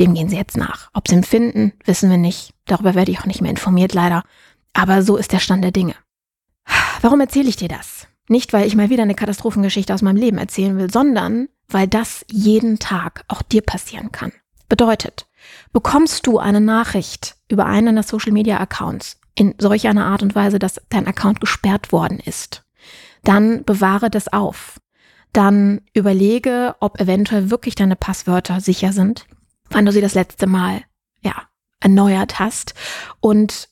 dem 0.00 0.14
gehen 0.14 0.28
sie 0.28 0.36
jetzt 0.36 0.56
nach. 0.56 0.90
Ob 0.94 1.08
sie 1.08 1.16
ihn 1.16 1.24
finden, 1.24 1.72
wissen 1.84 2.08
wir 2.08 2.18
nicht. 2.18 2.54
Darüber 2.66 2.94
werde 2.94 3.10
ich 3.10 3.20
auch 3.20 3.26
nicht 3.26 3.40
mehr 3.40 3.50
informiert, 3.50 3.94
leider. 3.94 4.22
Aber 4.72 5.02
so 5.02 5.16
ist 5.16 5.32
der 5.32 5.40
Stand 5.40 5.64
der 5.64 5.72
Dinge. 5.72 5.94
Warum 7.00 7.20
erzähle 7.20 7.48
ich 7.48 7.56
dir 7.56 7.68
das? 7.68 8.06
Nicht, 8.28 8.52
weil 8.52 8.66
ich 8.66 8.76
mal 8.76 8.90
wieder 8.90 9.02
eine 9.02 9.14
Katastrophengeschichte 9.14 9.94
aus 9.94 10.02
meinem 10.02 10.16
Leben 10.16 10.38
erzählen 10.38 10.76
will, 10.76 10.90
sondern 10.90 11.48
weil 11.68 11.86
das 11.86 12.24
jeden 12.30 12.78
Tag 12.78 13.24
auch 13.28 13.42
dir 13.42 13.62
passieren 13.62 14.12
kann. 14.12 14.32
Bedeutet, 14.68 15.26
bekommst 15.72 16.26
du 16.26 16.38
eine 16.38 16.60
Nachricht 16.60 17.36
über 17.48 17.66
einen 17.66 17.86
deiner 17.86 18.02
Social 18.02 18.32
Media 18.32 18.58
Accounts 18.58 19.18
in 19.34 19.54
solch 19.58 19.86
einer 19.86 20.06
Art 20.06 20.22
und 20.22 20.34
Weise, 20.34 20.58
dass 20.58 20.80
dein 20.90 21.06
Account 21.06 21.40
gesperrt 21.40 21.92
worden 21.92 22.18
ist, 22.18 22.64
dann 23.22 23.64
bewahre 23.64 24.10
das 24.10 24.32
auf. 24.32 24.80
Dann 25.32 25.82
überlege, 25.94 26.74
ob 26.80 27.00
eventuell 27.00 27.50
wirklich 27.50 27.74
deine 27.74 27.96
Passwörter 27.96 28.60
sicher 28.60 28.92
sind, 28.92 29.26
wann 29.70 29.86
du 29.86 29.92
sie 29.92 30.00
das 30.00 30.14
letzte 30.14 30.46
Mal, 30.46 30.82
ja, 31.22 31.34
erneuert 31.80 32.40
hast 32.40 32.74
und 33.20 33.68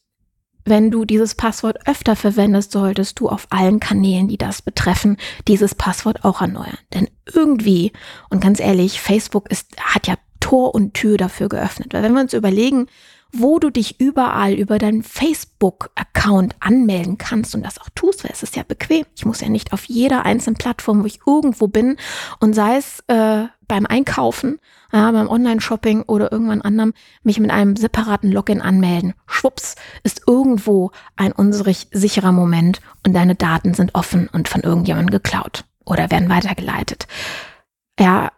wenn 0.67 0.91
du 0.91 1.05
dieses 1.05 1.35
Passwort 1.35 1.87
öfter 1.87 2.17
verwendest, 2.17 2.73
solltest 2.73 3.21
du 3.21 3.29
auf 3.29 3.47
allen 3.51 3.81
Kanälen, 3.81 4.29
die 4.29 4.37
das 4.37 4.61
betreffen, 4.61 5.17
dieses 5.49 5.75
Passwort 5.75 6.25
auch 6.25 6.43
erneuern. 6.43 6.79
Denn 6.93 7.09
irgendwie, 7.33 7.93
und 8.29 8.43
ganz 8.43 8.61
ehrlich, 8.61 9.01
Facebook 9.01 9.51
ist, 9.51 9.69
hat 9.81 10.07
ja 10.07 10.17
Tor 10.41 10.75
und 10.75 10.95
Tür 10.95 11.17
dafür 11.17 11.49
geöffnet. 11.49 11.95
Weil 11.95 12.03
wenn 12.03 12.13
wir 12.13 12.21
uns 12.21 12.35
überlegen, 12.35 12.89
wo 13.33 13.59
du 13.59 13.71
dich 13.71 14.01
überall 14.01 14.55
über 14.55 14.79
deinen 14.79 15.03
Facebook-Account 15.03 16.57
anmelden 16.61 17.19
kannst 17.19 17.55
und 17.55 17.65
das 17.65 17.81
auch 17.81 17.89
tust, 17.95 18.25
weil 18.25 18.33
es 18.33 18.43
ist 18.43 18.57
ja 18.57 18.63
bequem. 18.63 19.05
Ich 19.15 19.27
muss 19.27 19.41
ja 19.41 19.49
nicht 19.49 19.73
auf 19.73 19.85
jeder 19.85 20.25
einzelnen 20.25 20.57
Plattform, 20.57 21.03
wo 21.03 21.07
ich 21.07 21.21
irgendwo 21.27 21.67
bin 21.67 21.97
und 22.41 22.55
sei 22.55 22.77
es 22.77 23.01
äh, 23.09 23.47
beim 23.69 23.87
Einkaufen, 23.87 24.59
ja, 24.93 25.11
beim 25.11 25.29
Online-Shopping 25.29 26.03
oder 26.03 26.31
irgendwann 26.31 26.63
anderem, 26.63 26.93
mich 27.23 27.41
mit 27.41 27.51
einem 27.51 27.77
separaten 27.77 28.31
Login 28.31 28.61
anmelden. 28.61 29.15
Schwupps, 29.27 29.75
ist 30.05 30.23
irgendwo 30.27 30.93
ein 31.17 31.33
unsicherer 31.33 31.75
sicherer 31.93 32.33
Moment 32.33 32.81
und 33.05 33.13
deine 33.15 33.35
Daten 33.35 33.75
sind 33.75 33.95
offen 33.95 34.29
und 34.33 34.49
von 34.49 34.63
irgendjemandem 34.63 35.11
geklaut 35.11 35.65
oder 35.85 36.11
werden 36.11 36.29
weitergeleitet. 36.29 37.07
Ja, 37.99 38.31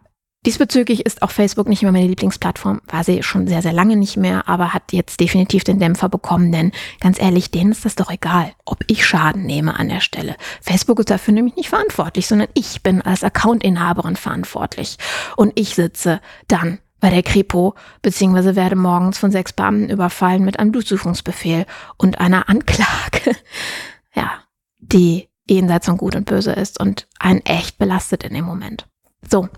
Diesbezüglich 0.45 1.05
ist 1.05 1.21
auch 1.21 1.31
Facebook 1.31 1.67
nicht 1.67 1.81
mehr 1.81 1.91
meine 1.91 2.07
Lieblingsplattform, 2.07 2.79
war 2.87 3.03
sie 3.03 3.23
schon 3.23 3.45
sehr, 3.45 3.61
sehr 3.61 3.73
lange 3.73 3.97
nicht 3.97 4.15
mehr, 4.15 4.47
aber 4.47 4.73
hat 4.73 4.93
jetzt 4.93 5.19
definitiv 5.19 5.65
den 5.65 5.79
Dämpfer 5.79 6.07
bekommen, 6.07 6.53
denn 6.53 6.71
ganz 7.01 7.19
ehrlich, 7.19 7.51
denen 7.51 7.73
ist 7.73 7.83
das 7.83 7.95
doch 7.95 8.09
egal, 8.09 8.53
ob 8.63 8.79
ich 8.87 9.05
Schaden 9.05 9.45
nehme 9.45 9.77
an 9.77 9.89
der 9.89 9.99
Stelle. 9.99 10.37
Facebook 10.61 10.99
ist 10.99 11.09
dafür 11.09 11.33
nämlich 11.33 11.57
nicht 11.57 11.67
verantwortlich, 11.67 12.25
sondern 12.25 12.47
ich 12.53 12.81
bin 12.83 13.01
als 13.01 13.21
Accountinhaberin 13.23 14.15
verantwortlich. 14.15 14.97
Und 15.35 15.51
ich 15.55 15.75
sitze 15.75 16.21
dann 16.47 16.79
bei 17.01 17.09
der 17.09 17.23
Kripo, 17.23 17.75
beziehungsweise 18.01 18.55
werde 18.55 18.77
morgens 18.77 19.17
von 19.17 19.31
sechs 19.31 19.51
Beamten 19.51 19.89
überfallen 19.89 20.45
mit 20.45 20.57
einem 20.57 20.71
Durchsuchungsbefehl 20.71 21.65
und 21.97 22.21
einer 22.21 22.47
Anklage, 22.47 23.35
ja, 24.15 24.31
die 24.79 25.27
jenseits 25.49 25.87
von 25.87 25.97
Gut 25.97 26.15
und 26.15 26.25
Böse 26.25 26.53
ist 26.53 26.79
und 26.79 27.07
einen 27.19 27.41
echt 27.45 27.77
belastet 27.77 28.23
in 28.23 28.33
dem 28.33 28.45
Moment. 28.45 28.87
So, 29.29 29.49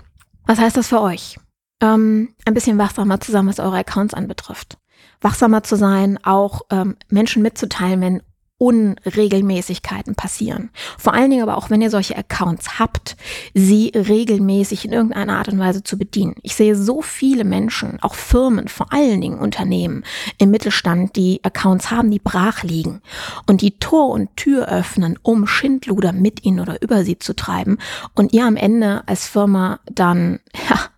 was 0.46 0.60
heißt 0.60 0.78
das 0.78 0.88
für 0.88 1.02
euch? 1.02 1.38
Ähm, 1.82 2.36
ein 2.46 2.54
bisschen 2.54 2.78
wachsamer 2.78 3.20
zusammen, 3.20 3.50
was 3.50 3.60
eure 3.60 3.78
Accounts 3.78 4.14
anbetrifft. 4.14 4.78
Wachsamer 5.20 5.64
zu 5.64 5.76
sein, 5.76 6.20
auch 6.24 6.62
ähm, 6.70 6.98
Menschen 7.10 7.42
mitzuteilen, 7.42 8.02
wenn 8.02 8.24
Unregelmäßigkeiten 8.62 10.14
passieren. 10.14 10.70
Vor 11.00 11.16
allen 11.16 11.32
Dingen 11.32 11.42
aber 11.42 11.58
auch, 11.58 11.72
wenn 11.72 11.82
ihr 11.82 11.90
solche 11.90 12.16
Accounts 12.16 12.78
habt, 12.78 13.18
sie 13.56 13.92
regelmäßig 13.96 14.86
in 14.86 14.94
irgendeiner 14.94 15.40
Art 15.40 15.48
und 15.48 15.58
Weise 15.58 15.82
zu 15.82 15.98
bedienen. 15.98 16.36
Ich 16.44 16.54
sehe 16.54 16.76
so 16.76 17.02
viele 17.02 17.44
Menschen, 17.44 17.98
auch 18.04 18.14
Firmen, 18.14 18.68
vor 18.68 18.94
allen 18.94 19.20
Dingen 19.20 19.40
Unternehmen 19.40 20.04
im 20.38 20.52
Mittelstand, 20.52 21.16
die 21.16 21.40
Accounts 21.44 21.90
haben, 21.90 22.12
die 22.12 22.20
brach 22.20 22.62
liegen 22.62 23.02
und 23.48 23.62
die 23.62 23.80
Tor 23.80 24.10
und 24.10 24.38
Tür 24.38 24.68
öffnen, 24.68 25.18
um 25.24 25.48
Schindluder 25.48 26.12
mit 26.12 26.46
ihnen 26.46 26.60
oder 26.60 26.84
über 26.84 27.04
sie 27.04 27.18
zu 27.18 27.36
treiben 27.36 27.80
und 28.14 28.32
ihr 28.32 28.46
am 28.46 28.58
Ende 28.58 29.02
als 29.08 29.28
Firma 29.28 29.80
dann, 29.92 30.40
ja, 30.70 30.91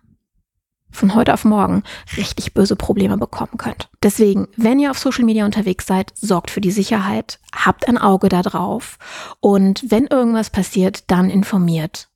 von 0.94 1.14
heute 1.14 1.34
auf 1.34 1.44
morgen 1.44 1.82
richtig 2.16 2.54
böse 2.54 2.76
Probleme 2.76 3.18
bekommen 3.18 3.58
könnt. 3.58 3.88
Deswegen, 4.02 4.48
wenn 4.56 4.78
ihr 4.78 4.90
auf 4.90 4.98
Social 4.98 5.24
Media 5.24 5.44
unterwegs 5.44 5.86
seid, 5.86 6.12
sorgt 6.14 6.50
für 6.50 6.60
die 6.60 6.70
Sicherheit, 6.70 7.38
habt 7.54 7.88
ein 7.88 7.98
Auge 7.98 8.28
da 8.28 8.42
drauf 8.42 8.98
und 9.40 9.84
wenn 9.90 10.06
irgendwas 10.06 10.50
passiert, 10.50 11.10
dann 11.10 11.30
informiert 11.30 12.08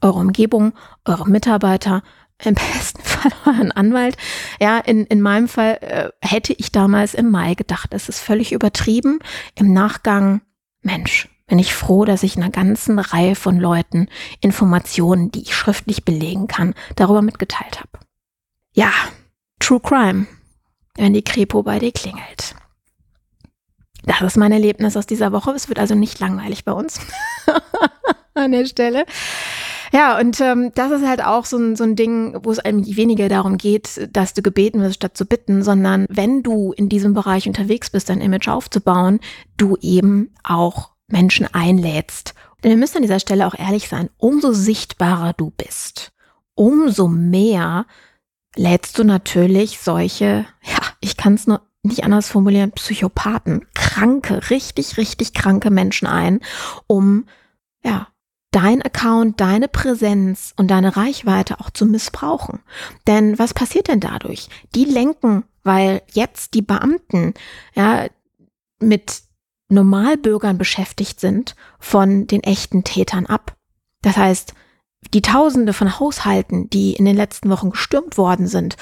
eure 0.00 0.18
Umgebung, 0.18 0.72
eure 1.04 1.28
Mitarbeiter, 1.28 2.02
im 2.44 2.54
besten 2.54 3.00
Fall 3.02 3.32
euren 3.46 3.72
Anwalt. 3.72 4.16
Ja, 4.60 4.78
in, 4.78 5.04
in 5.06 5.20
meinem 5.20 5.48
Fall 5.48 5.78
äh, 5.80 6.10
hätte 6.20 6.52
ich 6.52 6.72
damals 6.72 7.14
im 7.14 7.30
Mai 7.30 7.54
gedacht, 7.54 7.94
es 7.94 8.08
ist 8.08 8.20
völlig 8.20 8.52
übertrieben. 8.52 9.20
Im 9.54 9.72
Nachgang, 9.72 10.42
Mensch, 10.82 11.28
bin 11.46 11.58
ich 11.58 11.74
froh, 11.74 12.04
dass 12.04 12.22
ich 12.22 12.36
einer 12.36 12.50
ganzen 12.50 12.98
Reihe 12.98 13.36
von 13.36 13.58
Leuten 13.58 14.08
Informationen, 14.40 15.30
die 15.30 15.42
ich 15.42 15.54
schriftlich 15.54 16.04
belegen 16.04 16.48
kann, 16.48 16.74
darüber 16.96 17.22
mitgeteilt 17.22 17.80
habe. 17.80 18.05
Ja, 18.76 18.92
True 19.58 19.80
Crime, 19.80 20.26
wenn 20.96 21.14
die 21.14 21.22
Kripo 21.22 21.62
bei 21.62 21.78
dir 21.78 21.92
klingelt. 21.92 22.54
Das 24.04 24.20
ist 24.20 24.36
mein 24.36 24.52
Erlebnis 24.52 24.98
aus 24.98 25.06
dieser 25.06 25.32
Woche. 25.32 25.52
Es 25.52 25.68
wird 25.68 25.78
also 25.78 25.94
nicht 25.94 26.20
langweilig 26.20 26.66
bei 26.66 26.72
uns 26.72 27.00
an 28.34 28.52
der 28.52 28.66
Stelle. 28.66 29.06
Ja, 29.92 30.18
und 30.20 30.42
ähm, 30.42 30.72
das 30.74 30.92
ist 30.92 31.06
halt 31.06 31.24
auch 31.24 31.46
so 31.46 31.56
ein, 31.56 31.74
so 31.74 31.84
ein 31.84 31.96
Ding, 31.96 32.36
wo 32.42 32.50
es 32.50 32.58
eigentlich 32.58 32.98
weniger 32.98 33.30
darum 33.30 33.56
geht, 33.56 34.10
dass 34.12 34.34
du 34.34 34.42
gebeten 34.42 34.82
wirst, 34.82 34.96
statt 34.96 35.16
zu 35.16 35.24
bitten, 35.24 35.62
sondern 35.62 36.04
wenn 36.10 36.42
du 36.42 36.74
in 36.74 36.90
diesem 36.90 37.14
Bereich 37.14 37.48
unterwegs 37.48 37.88
bist, 37.88 38.10
dein 38.10 38.20
Image 38.20 38.48
aufzubauen, 38.48 39.20
du 39.56 39.78
eben 39.80 40.34
auch 40.44 40.90
Menschen 41.08 41.48
einlädst. 41.54 42.34
Denn 42.62 42.72
wir 42.72 42.76
müssen 42.76 42.98
an 42.98 43.02
dieser 43.02 43.20
Stelle 43.20 43.46
auch 43.46 43.58
ehrlich 43.58 43.88
sein, 43.88 44.10
umso 44.18 44.52
sichtbarer 44.52 45.32
du 45.32 45.50
bist, 45.50 46.12
umso 46.54 47.08
mehr 47.08 47.86
lädst 48.56 48.98
du 48.98 49.04
natürlich 49.04 49.78
solche, 49.78 50.46
ja, 50.62 50.78
ich 51.00 51.16
kann 51.16 51.34
es 51.34 51.46
nur 51.46 51.62
nicht 51.82 52.04
anders 52.04 52.28
formulieren, 52.28 52.72
Psychopathen, 52.72 53.66
kranke, 53.74 54.50
richtig, 54.50 54.96
richtig 54.96 55.32
kranke 55.34 55.70
Menschen 55.70 56.08
ein, 56.08 56.40
um, 56.86 57.26
ja, 57.84 58.08
dein 58.50 58.82
Account, 58.82 59.40
deine 59.40 59.68
Präsenz 59.68 60.52
und 60.56 60.70
deine 60.70 60.96
Reichweite 60.96 61.60
auch 61.60 61.70
zu 61.70 61.86
missbrauchen. 61.86 62.60
Denn 63.06 63.38
was 63.38 63.54
passiert 63.54 63.88
denn 63.88 64.00
dadurch? 64.00 64.48
Die 64.74 64.84
lenken, 64.84 65.44
weil 65.62 66.02
jetzt 66.12 66.54
die 66.54 66.62
Beamten, 66.62 67.34
ja, 67.74 68.06
mit 68.80 69.22
Normalbürgern 69.68 70.58
beschäftigt 70.58 71.20
sind, 71.20 71.54
von 71.78 72.26
den 72.26 72.42
echten 72.42 72.84
Tätern 72.84 73.26
ab. 73.26 73.56
Das 74.02 74.16
heißt, 74.16 74.54
die 75.14 75.22
Tausende 75.22 75.72
von 75.72 75.98
Haushalten, 75.98 76.70
die 76.70 76.94
in 76.94 77.04
den 77.04 77.16
letzten 77.16 77.50
Wochen 77.50 77.70
gestürmt 77.70 78.18
worden 78.18 78.46
sind, 78.46 78.76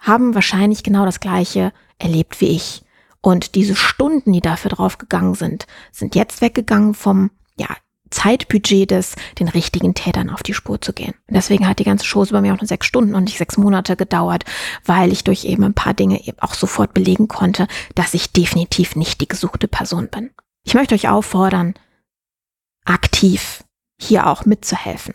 haben 0.00 0.34
wahrscheinlich 0.34 0.82
genau 0.82 1.04
das 1.04 1.20
Gleiche 1.20 1.72
erlebt 1.98 2.40
wie 2.40 2.48
ich. 2.48 2.84
Und 3.20 3.54
diese 3.54 3.74
Stunden, 3.74 4.32
die 4.32 4.42
dafür 4.42 4.70
draufgegangen 4.70 5.34
sind, 5.34 5.66
sind 5.92 6.14
jetzt 6.14 6.42
weggegangen 6.42 6.94
vom, 6.94 7.30
ja, 7.56 7.68
Zeitbudget 8.10 8.90
des, 8.90 9.16
den 9.38 9.48
richtigen 9.48 9.94
Tätern 9.94 10.30
auf 10.30 10.42
die 10.42 10.54
Spur 10.54 10.80
zu 10.80 10.92
gehen. 10.92 11.14
Und 11.26 11.34
deswegen 11.34 11.66
hat 11.66 11.80
die 11.80 11.84
ganze 11.84 12.06
Chose 12.06 12.32
bei 12.32 12.40
mir 12.40 12.54
auch 12.54 12.60
nur 12.60 12.68
sechs 12.68 12.86
Stunden 12.86 13.14
und 13.14 13.24
nicht 13.24 13.38
sechs 13.38 13.56
Monate 13.56 13.96
gedauert, 13.96 14.44
weil 14.84 15.10
ich 15.10 15.24
durch 15.24 15.44
eben 15.44 15.64
ein 15.64 15.74
paar 15.74 15.94
Dinge 15.94 16.24
eben 16.26 16.38
auch 16.40 16.54
sofort 16.54 16.94
belegen 16.94 17.26
konnte, 17.26 17.66
dass 17.94 18.14
ich 18.14 18.32
definitiv 18.32 18.94
nicht 18.94 19.20
die 19.20 19.28
gesuchte 19.28 19.68
Person 19.68 20.08
bin. 20.08 20.30
Ich 20.64 20.74
möchte 20.74 20.94
euch 20.94 21.08
auffordern, 21.08 21.74
aktiv 22.84 23.64
hier 23.98 24.26
auch 24.26 24.44
mitzuhelfen. 24.44 25.14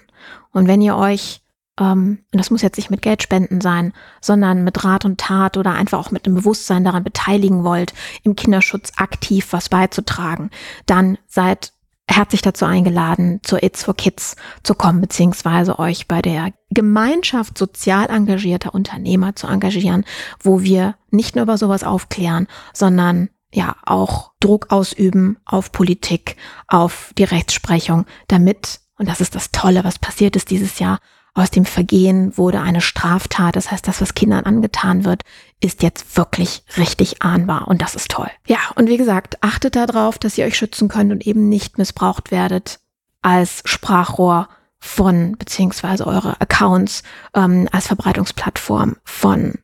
Und 0.52 0.68
wenn 0.68 0.82
ihr 0.82 0.96
euch, 0.96 1.42
ähm, 1.80 2.20
und 2.32 2.38
das 2.38 2.52
muss 2.52 2.62
jetzt 2.62 2.78
nicht 2.78 2.90
mit 2.90 3.02
Geldspenden 3.02 3.62
sein, 3.62 3.94
sondern 4.22 4.64
mit 4.64 4.84
Rat 4.84 5.06
und 5.06 5.20
Tat 5.20 5.58
oder 5.58 5.74
einfach 5.74 6.00
auch 6.00 6.12
mit 6.12 6.26
dem 6.26 6.36
Bewusstsein 6.36 6.84
daran 6.84 7.04
beteiligen 7.04 7.64
wollt, 7.64 7.94
im 8.24 8.36
Kinderschutz 8.36 8.92
aktiv 8.98 9.48
was 9.52 9.70
beizutragen, 9.70 10.50
dann 10.86 11.18
seid 11.28 11.74
herzlich 12.10 12.42
dazu 12.42 12.66
eingeladen, 12.66 13.40
zur 13.44 13.62
It's 13.62 13.84
for 13.84 13.96
Kids 13.96 14.36
zu 14.64 14.74
kommen, 14.74 15.00
beziehungsweise 15.02 15.78
euch 15.78 16.08
bei 16.08 16.22
der 16.22 16.54
Gemeinschaft 16.72 17.58
sozial 17.58 18.10
engagierter 18.10 18.74
Unternehmer 18.74 19.36
zu 19.36 19.48
engagieren, 19.48 20.06
wo 20.42 20.62
wir 20.62 20.96
nicht 21.12 21.36
nur 21.36 21.44
über 21.44 21.58
sowas 21.58 21.84
aufklären, 21.84 22.48
sondern 22.74 23.30
ja 23.54 23.76
auch 23.86 24.32
Druck 24.40 24.68
ausüben 24.72 25.38
auf 25.46 25.72
Politik, 25.72 26.36
auf 26.68 27.14
die 27.18 27.24
Rechtsprechung, 27.24 28.06
damit, 28.28 28.82
und 29.00 29.10
das 29.10 29.22
ist 29.22 29.34
das 29.34 29.52
Tolle, 29.52 29.84
was 29.84 29.98
passiert 29.98 30.36
ist 30.36 30.52
dieses 30.52 30.78
Jahr, 30.78 31.00
aus 31.34 31.52
dem 31.52 31.66
Vergehen 31.66 32.38
wurde 32.38 32.60
eine 32.60 32.82
Straftat. 32.82 33.56
Das 33.56 33.72
heißt, 33.72 33.88
das, 33.88 34.02
was 34.02 34.14
Kindern 34.14 34.46
angetan 34.46 35.06
wird, 35.06 35.24
ist 35.62 35.84
jetzt 35.84 36.18
wirklich 36.18 36.64
richtig 36.78 37.22
ahnbar 37.22 37.68
und 37.68 37.82
das 37.82 37.96
ist 37.96 38.12
toll. 38.12 38.30
Ja, 38.46 38.58
und 38.76 38.90
wie 38.90 38.98
gesagt, 38.98 39.42
achtet 39.42 39.76
darauf, 39.76 40.18
dass 40.18 40.38
ihr 40.38 40.46
euch 40.46 40.58
schützen 40.58 40.90
könnt 40.90 41.12
und 41.12 41.26
eben 41.26 41.48
nicht 41.48 41.78
missbraucht 41.78 42.32
werdet 42.32 42.80
als 43.22 43.62
Sprachrohr 43.66 44.50
von, 44.80 45.38
beziehungsweise 45.38 46.08
eure 46.08 46.40
Accounts 46.42 47.04
ähm, 47.34 47.68
als 47.72 47.88
Verbreitungsplattform 47.88 48.98
von 49.04 49.56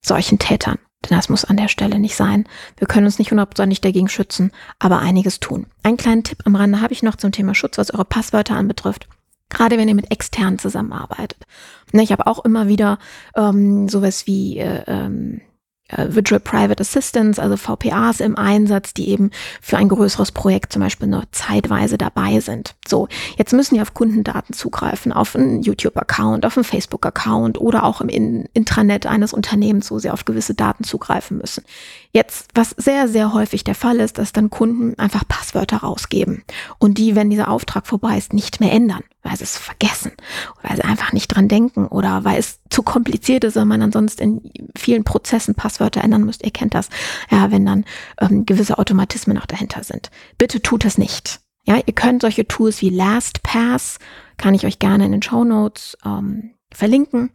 solchen 0.00 0.38
Tätern. 0.38 0.78
Denn 1.04 1.16
das 1.16 1.28
muss 1.28 1.44
an 1.44 1.56
der 1.56 1.68
Stelle 1.68 1.98
nicht 1.98 2.16
sein. 2.16 2.44
Wir 2.76 2.88
können 2.88 3.06
uns 3.06 3.18
nicht 3.18 3.30
hundertprozentig 3.30 3.80
dagegen 3.80 4.08
schützen, 4.08 4.50
aber 4.78 4.98
einiges 4.98 5.40
tun. 5.40 5.66
Einen 5.82 5.96
kleinen 5.96 6.24
Tipp 6.24 6.38
am 6.44 6.56
Rande 6.56 6.80
habe 6.80 6.92
ich 6.92 7.02
noch 7.02 7.16
zum 7.16 7.32
Thema 7.32 7.54
Schutz, 7.54 7.78
was 7.78 7.92
eure 7.92 8.04
Passwörter 8.04 8.56
anbetrifft. 8.56 9.08
Gerade 9.48 9.78
wenn 9.78 9.88
ihr 9.88 9.94
mit 9.94 10.10
externen 10.10 10.58
zusammenarbeitet. 10.58 11.46
Ne, 11.92 12.02
ich 12.02 12.12
habe 12.12 12.26
auch 12.26 12.44
immer 12.44 12.68
wieder 12.68 12.98
ähm, 13.34 13.88
sowas 13.88 14.26
wie 14.26 14.58
äh, 14.58 14.82
ähm, 14.86 15.40
äh, 15.40 15.47
Virtual 15.96 16.40
Private 16.40 16.80
Assistants, 16.80 17.38
also 17.38 17.56
VPAs 17.56 18.20
im 18.20 18.36
Einsatz, 18.36 18.92
die 18.92 19.08
eben 19.08 19.30
für 19.62 19.78
ein 19.78 19.88
größeres 19.88 20.32
Projekt 20.32 20.72
zum 20.72 20.82
Beispiel 20.82 21.08
nur 21.08 21.24
zeitweise 21.32 21.96
dabei 21.96 22.40
sind. 22.40 22.74
So, 22.86 23.08
jetzt 23.36 23.54
müssen 23.54 23.74
die 23.74 23.80
auf 23.80 23.94
Kundendaten 23.94 24.54
zugreifen, 24.54 25.12
auf 25.12 25.34
einen 25.34 25.62
YouTube-Account, 25.62 26.44
auf 26.44 26.56
einen 26.56 26.64
Facebook-Account 26.64 27.58
oder 27.58 27.84
auch 27.84 28.02
im 28.02 28.08
Intranet 28.08 29.06
eines 29.06 29.32
Unternehmens, 29.32 29.90
wo 29.90 29.98
sie 29.98 30.10
auf 30.10 30.26
gewisse 30.26 30.54
Daten 30.54 30.84
zugreifen 30.84 31.38
müssen. 31.38 31.64
Jetzt, 32.12 32.50
was 32.54 32.70
sehr, 32.70 33.08
sehr 33.08 33.32
häufig 33.32 33.64
der 33.64 33.74
Fall 33.74 33.96
ist, 33.96 34.18
dass 34.18 34.32
dann 34.32 34.50
Kunden 34.50 34.98
einfach 34.98 35.26
Passwörter 35.26 35.78
rausgeben 35.78 36.44
und 36.78 36.98
die, 36.98 37.14
wenn 37.14 37.30
dieser 37.30 37.48
Auftrag 37.48 37.86
vorbei 37.86 38.18
ist, 38.18 38.32
nicht 38.34 38.60
mehr 38.60 38.72
ändern, 38.72 39.04
weil 39.28 39.36
sie 39.36 39.44
es 39.44 39.56
vergessen, 39.56 40.12
weil 40.62 40.76
sie 40.76 40.84
einfach 40.84 41.12
nicht 41.12 41.28
dran 41.28 41.48
denken 41.48 41.86
oder 41.86 42.24
weil 42.24 42.38
es 42.38 42.60
zu 42.70 42.82
kompliziert 42.82 43.44
ist, 43.44 43.56
weil 43.56 43.64
man 43.66 43.82
ansonsten 43.82 44.22
in 44.22 44.70
vielen 44.76 45.04
Prozessen 45.04 45.54
Passwörter 45.54 46.02
ändern 46.02 46.24
muss. 46.24 46.40
Ihr 46.40 46.50
kennt 46.50 46.74
das, 46.74 46.88
ja, 47.30 47.50
wenn 47.50 47.66
dann 47.66 47.84
ähm, 48.20 48.46
gewisse 48.46 48.78
Automatismen 48.78 49.38
auch 49.38 49.46
dahinter 49.46 49.84
sind. 49.84 50.10
Bitte 50.38 50.62
tut 50.62 50.84
es 50.84 50.98
nicht. 50.98 51.40
Ja, 51.64 51.76
ihr 51.84 51.94
könnt 51.94 52.22
solche 52.22 52.48
Tools 52.48 52.80
wie 52.80 52.90
LastPass, 52.90 53.98
kann 54.38 54.54
ich 54.54 54.64
euch 54.64 54.78
gerne 54.78 55.04
in 55.04 55.12
den 55.12 55.22
Show 55.22 55.44
Notes 55.44 55.98
ähm, 56.04 56.54
verlinken, 56.72 57.30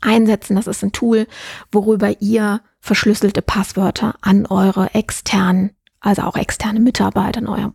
einsetzen. 0.00 0.56
Das 0.56 0.68
ist 0.68 0.84
ein 0.84 0.92
Tool, 0.92 1.26
worüber 1.72 2.20
ihr 2.20 2.60
verschlüsselte 2.80 3.42
Passwörter 3.42 4.14
an 4.20 4.46
eure 4.46 4.94
externen, 4.94 5.75
also 6.06 6.22
auch 6.22 6.36
externe 6.36 6.78
Mitarbeiter 6.78 7.40
in 7.40 7.48
eurem, 7.48 7.74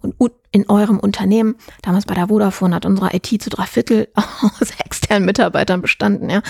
in 0.51 0.69
eurem 0.69 0.99
Unternehmen. 0.99 1.55
Damals 1.81 2.05
bei 2.05 2.13
der 2.13 2.29
Vodafone 2.29 2.73
hat 2.73 2.85
unsere 2.85 3.13
IT 3.13 3.27
zu 3.41 3.49
drei 3.49 3.65
Viertel 3.65 4.07
aus 4.15 4.71
externen 4.83 5.25
Mitarbeitern 5.25 5.81
bestanden, 5.81 6.29
ja. 6.29 6.41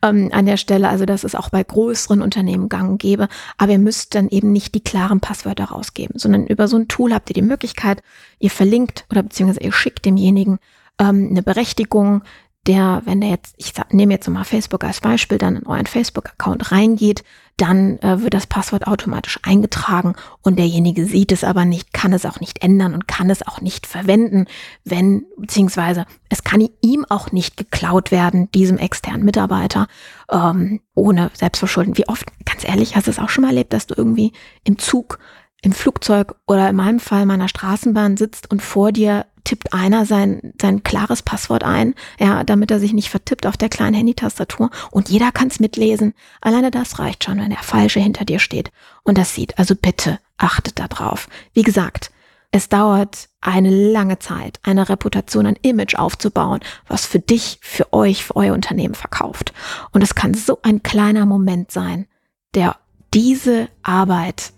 Ähm, 0.00 0.30
an 0.32 0.46
der 0.46 0.56
Stelle, 0.56 0.88
also 0.88 1.06
das 1.06 1.24
ist 1.24 1.34
auch 1.34 1.50
bei 1.50 1.64
größeren 1.64 2.22
Unternehmen 2.22 2.68
gang 2.68 3.00
gäbe. 3.00 3.28
Aber 3.58 3.72
ihr 3.72 3.80
müsst 3.80 4.14
dann 4.14 4.28
eben 4.28 4.52
nicht 4.52 4.76
die 4.76 4.84
klaren 4.84 5.18
Passwörter 5.18 5.64
rausgeben, 5.64 6.18
sondern 6.18 6.46
über 6.46 6.68
so 6.68 6.76
ein 6.76 6.86
Tool 6.86 7.12
habt 7.12 7.30
ihr 7.30 7.34
die 7.34 7.42
Möglichkeit, 7.42 8.02
ihr 8.38 8.50
verlinkt 8.50 9.04
oder 9.10 9.24
beziehungsweise 9.24 9.64
ihr 9.64 9.72
schickt 9.72 10.04
demjenigen 10.04 10.58
ähm, 11.00 11.28
eine 11.30 11.42
Berechtigung, 11.42 12.22
der, 12.66 13.02
wenn 13.04 13.20
der 13.20 13.30
jetzt, 13.30 13.54
ich 13.58 13.72
nehme 13.90 14.14
jetzt 14.14 14.28
mal 14.28 14.44
Facebook 14.44 14.84
als 14.84 15.00
Beispiel, 15.00 15.38
dann 15.38 15.56
in 15.56 15.66
euren 15.66 15.86
Facebook-Account 15.86 16.72
reingeht, 16.72 17.24
dann 17.56 17.98
äh, 17.98 18.20
wird 18.20 18.34
das 18.34 18.46
Passwort 18.46 18.86
automatisch 18.86 19.38
eingetragen 19.42 20.14
und 20.42 20.58
derjenige 20.58 21.06
sieht 21.06 21.30
es 21.30 21.44
aber 21.44 21.64
nicht, 21.64 21.92
kann 21.92 22.12
es 22.12 22.26
auch 22.26 22.40
nicht 22.40 22.64
ändern 22.64 22.94
und 22.94 23.06
kann 23.06 23.30
es 23.30 23.46
auch 23.46 23.60
nicht 23.60 23.86
verwenden, 23.86 24.46
wenn, 24.84 25.26
beziehungsweise 25.36 26.06
es 26.28 26.42
kann 26.42 26.68
ihm 26.80 27.04
auch 27.08 27.30
nicht 27.30 27.56
geklaut 27.56 28.10
werden, 28.10 28.50
diesem 28.52 28.78
externen 28.78 29.24
Mitarbeiter, 29.24 29.86
ähm, 30.30 30.80
ohne 30.94 31.30
Selbstverschulden. 31.34 31.96
Wie 31.96 32.08
oft, 32.08 32.26
ganz 32.44 32.66
ehrlich, 32.66 32.96
hast 32.96 33.06
du 33.06 33.12
es 33.12 33.20
auch 33.20 33.28
schon 33.28 33.42
mal 33.42 33.50
erlebt, 33.50 33.72
dass 33.72 33.86
du 33.86 33.94
irgendwie 33.96 34.32
im 34.64 34.78
Zug 34.78 35.18
im 35.62 35.72
Flugzeug 35.72 36.34
oder 36.46 36.68
in 36.68 36.76
meinem 36.76 37.00
Fall 37.00 37.24
meiner 37.24 37.48
Straßenbahn 37.48 38.16
sitzt 38.16 38.50
und 38.50 38.60
vor 38.60 38.92
dir 38.92 39.26
tippt 39.44 39.72
einer 39.72 40.06
sein, 40.06 40.54
sein 40.60 40.82
klares 40.82 41.22
Passwort 41.22 41.64
ein, 41.64 41.94
ja, 42.18 42.44
damit 42.44 42.70
er 42.70 42.80
sich 42.80 42.92
nicht 42.92 43.10
vertippt 43.10 43.46
auf 43.46 43.56
der 43.56 43.68
kleinen 43.68 43.94
Handytastatur 43.94 44.70
und 44.90 45.08
jeder 45.08 45.32
kann 45.32 45.48
es 45.48 45.60
mitlesen. 45.60 46.14
Alleine 46.40 46.70
das 46.70 46.98
reicht 46.98 47.24
schon, 47.24 47.38
wenn 47.38 47.50
der 47.50 47.62
Falsche 47.62 48.00
hinter 48.00 48.24
dir 48.24 48.38
steht 48.38 48.72
und 49.02 49.18
das 49.18 49.34
sieht. 49.34 49.58
Also 49.58 49.74
bitte 49.74 50.18
achtet 50.38 50.78
da 50.78 50.88
drauf. 50.88 51.28
Wie 51.52 51.62
gesagt, 51.62 52.10
es 52.50 52.68
dauert 52.68 53.28
eine 53.40 53.70
lange 53.70 54.20
Zeit, 54.20 54.60
eine 54.62 54.88
Reputation, 54.88 55.46
ein 55.46 55.58
Image 55.62 55.96
aufzubauen, 55.96 56.60
was 56.86 57.04
für 57.04 57.18
dich, 57.18 57.58
für 57.60 57.92
euch, 57.92 58.24
für 58.24 58.36
euer 58.36 58.54
Unternehmen 58.54 58.94
verkauft. 58.94 59.52
Und 59.90 60.02
es 60.02 60.14
kann 60.14 60.34
so 60.34 60.60
ein 60.62 60.82
kleiner 60.82 61.26
Moment 61.26 61.72
sein, 61.72 62.06
der 62.54 62.76
diese 63.12 63.68
Arbeit 63.82 64.52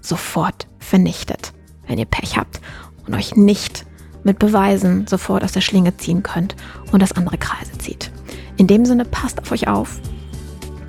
sofort 0.00 0.68
vernichtet, 0.78 1.52
wenn 1.88 1.98
ihr 1.98 2.06
Pech 2.06 2.36
habt 2.36 2.60
und 3.04 3.14
euch 3.14 3.34
nicht 3.34 3.84
mit 4.24 4.38
Beweisen 4.38 5.06
sofort 5.06 5.44
aus 5.44 5.52
der 5.52 5.60
Schlinge 5.60 5.96
ziehen 5.96 6.22
könnt 6.22 6.56
und 6.92 7.02
das 7.02 7.12
andere 7.12 7.38
Kreise 7.38 7.72
zieht. 7.78 8.10
In 8.56 8.66
dem 8.66 8.84
Sinne, 8.84 9.04
passt 9.04 9.40
auf 9.40 9.52
euch 9.52 9.68
auf. 9.68 10.00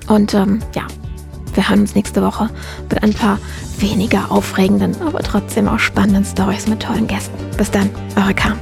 Und 0.08 0.34
ähm, 0.34 0.60
ja, 0.74 0.86
wir 1.54 1.68
hören 1.68 1.80
uns 1.80 1.94
nächste 1.94 2.22
Woche 2.22 2.50
mit 2.88 3.02
ein 3.02 3.14
paar 3.14 3.38
weniger 3.78 4.30
aufregenden, 4.30 5.00
aber 5.02 5.20
trotzdem 5.20 5.68
auch 5.68 5.78
spannenden 5.78 6.24
Stories 6.24 6.66
mit 6.66 6.80
tollen 6.82 7.06
Gästen. 7.06 7.36
Bis 7.56 7.70
dann, 7.70 7.90
eure 8.16 8.34
Kam. 8.34 8.58